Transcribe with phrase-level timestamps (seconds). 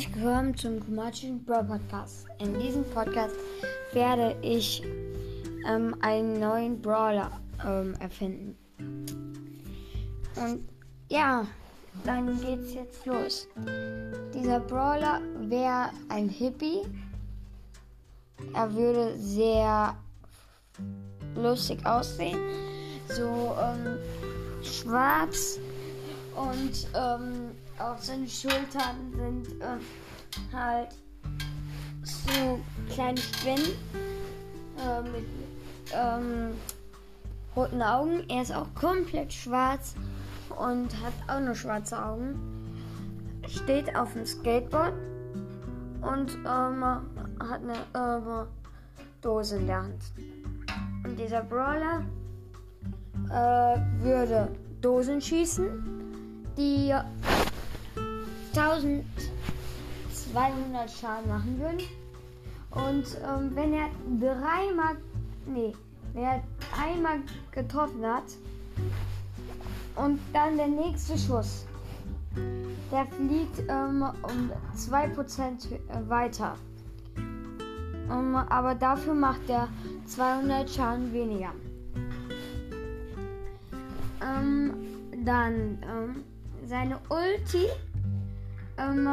[0.00, 2.26] Herzlich willkommen zum Kumatischen Brawl Podcast.
[2.38, 3.34] In diesem Podcast
[3.92, 4.82] werde ich
[5.68, 7.30] ähm, einen neuen Brawler
[7.62, 8.56] ähm, erfinden.
[10.36, 10.66] Und
[11.10, 11.46] ja,
[12.06, 13.46] dann geht's jetzt los.
[14.34, 16.80] Dieser Brawler wäre ein Hippie.
[18.54, 19.94] Er würde sehr
[21.34, 22.38] lustig aussehen.
[23.06, 23.98] So ähm,
[24.62, 25.58] schwarz
[26.36, 30.88] und ähm, auf seinen Schultern sind äh, halt
[32.02, 32.60] so
[32.92, 33.72] kleine Spinnen
[34.78, 35.26] äh, mit
[35.92, 36.54] ähm,
[37.56, 38.24] roten Augen.
[38.28, 39.94] Er ist auch komplett schwarz
[40.58, 42.38] und hat auch nur schwarze Augen.
[43.48, 44.94] Steht auf dem Skateboard
[46.02, 48.46] und ähm, hat eine ähm,
[49.20, 50.02] Dose in der Hand.
[51.04, 52.04] Und dieser Brawler
[53.28, 56.09] äh, würde Dosen schießen,
[56.56, 56.94] die
[58.54, 61.82] 1200 Schaden machen würden.
[62.70, 64.96] Und ähm, wenn er dreimal,
[65.46, 65.74] nee,
[66.12, 66.42] wenn er
[66.80, 67.18] einmal
[67.50, 68.22] getroffen hat
[69.96, 71.66] und dann der nächste Schuss,
[72.92, 76.54] der fliegt ähm, um 2% weiter.
[78.08, 79.68] Um, aber dafür macht er
[80.06, 81.52] 200 Schaden weniger.
[84.20, 84.74] Ähm,
[85.24, 86.24] dann ähm,
[86.70, 87.66] seine Ulti
[88.78, 89.08] ähm,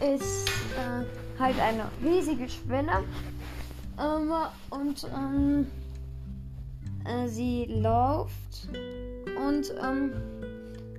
[0.00, 3.04] ist äh, halt eine riesige Spinne
[3.96, 4.32] ähm,
[4.70, 5.66] und ähm,
[7.04, 8.68] äh, sie läuft
[9.46, 10.10] und ähm,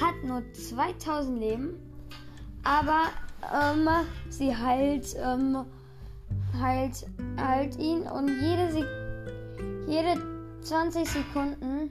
[0.00, 1.74] hat nur 2000 Leben,
[2.64, 3.02] aber
[4.30, 5.14] sie heilt,
[6.58, 7.06] heilt,
[7.38, 10.18] heilt ihn und jede, Se jede
[10.62, 11.90] 20 Sekunden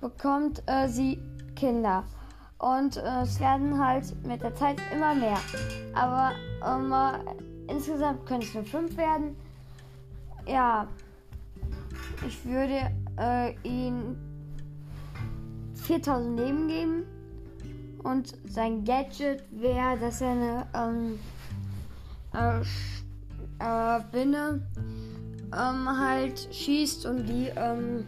[0.00, 1.22] bekommt äh, sie
[1.54, 2.02] Kinder.
[2.64, 5.36] Und äh, es werden halt mit der Zeit immer mehr.
[5.92, 6.32] Aber
[6.66, 9.36] ähm, äh, insgesamt können es nur fünf werden.
[10.46, 10.88] Ja,
[12.26, 14.16] ich würde äh, ihm
[15.74, 17.02] 4000 Leben geben.
[18.02, 21.18] Und sein Gadget wäre, dass er eine ähm,
[22.32, 22.60] äh,
[23.58, 24.66] äh, Binne
[25.52, 28.06] ähm, halt schießt und die ähm,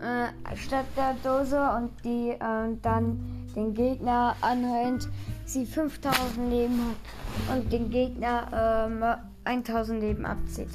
[0.00, 5.08] äh, statt der Dose und die äh, dann den Gegner anhält,
[5.44, 9.04] sie 5000 Leben hat und den Gegner ähm,
[9.44, 10.70] 1000 Leben abzieht.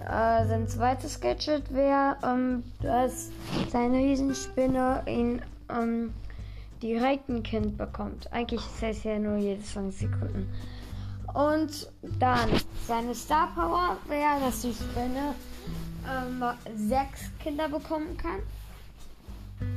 [0.00, 3.30] Äh, sein zweites Gadget wäre, ähm, dass
[3.70, 5.40] seine Riesenspinne ihn
[5.70, 6.12] ähm,
[6.82, 8.30] direkt ein Kind bekommt.
[8.32, 10.48] Eigentlich ist es ja nur jede 20 Sekunden.
[11.32, 11.90] Und
[12.20, 12.48] dann
[12.86, 15.34] seine Star Power wäre, dass die Spinne
[16.06, 16.44] ähm,
[16.76, 18.40] sechs Kinder bekommen kann.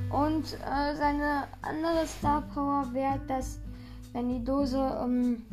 [0.09, 3.59] Und äh, seine andere Star Power wäre, dass
[4.13, 5.45] wenn die Dose ähm,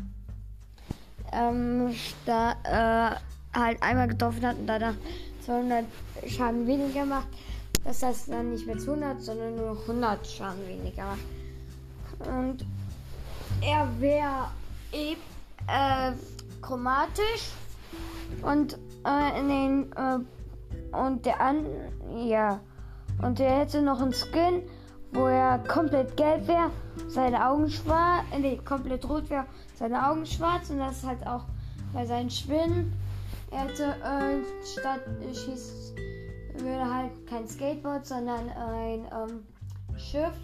[1.33, 1.95] ähm,
[2.25, 4.95] da, äh, halt einmal getroffen hat und danach
[5.45, 5.85] 200
[6.27, 7.29] Schaden weniger macht,
[7.85, 12.29] dass das dann nicht mehr 200, sondern nur 100 Schaden weniger macht.
[12.29, 12.65] Und
[13.61, 14.49] er wäre
[14.93, 15.21] eben
[15.67, 16.13] äh,
[16.63, 17.51] chromatisch
[18.43, 21.67] und äh, in den äh, und der an
[22.27, 22.61] ja
[23.23, 24.63] und der hätte noch einen Skin,
[25.13, 26.71] wo er komplett gelb wäre,
[27.09, 31.45] seine Augen schwarz, äh, nee, komplett rot wäre, seine Augen schwarz und das halt auch
[31.93, 32.93] bei seinen Schwinnen.
[33.51, 35.95] Er hätte äh, statt äh, schießt
[36.59, 39.45] würde halt kein Skateboard, sondern ein ähm,
[39.97, 40.35] Schiff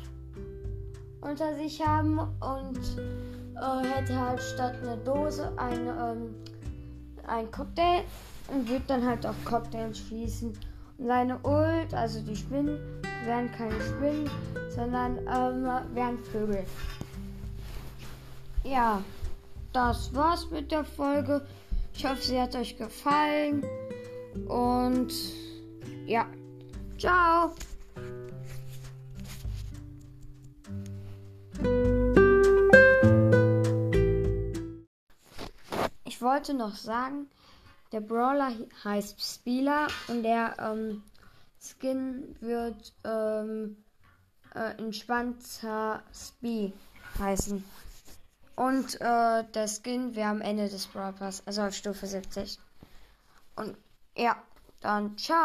[1.20, 2.78] unter sich haben und
[3.56, 6.34] äh, hätte halt statt einer Dose ein, ähm,
[7.26, 8.02] ein Cocktail
[8.48, 10.52] und wird dann halt auf Cocktails schließen.
[11.02, 12.78] Seine Ult, also die Spinnen,
[13.24, 14.30] wären keine Spinnen,
[14.68, 16.64] sondern ähm, wären Vögel.
[18.64, 19.02] Ja,
[19.72, 21.46] das war's mit der Folge.
[21.94, 23.64] Ich hoffe, sie hat euch gefallen.
[24.46, 25.12] Und
[26.06, 26.26] ja,
[26.98, 27.54] ciao.
[36.04, 37.26] Ich wollte noch sagen,
[37.92, 38.52] der Brawler
[38.84, 41.02] heißt Spieler und der ähm,
[41.60, 43.76] Skin wird ähm,
[44.54, 46.72] äh, entspannter Spee
[47.18, 47.64] heißen.
[48.56, 52.58] Und äh, der Skin wäre am Ende des Brawl also auf Stufe 70.
[53.56, 53.76] Und
[54.16, 54.36] ja,
[54.80, 55.38] dann ciao.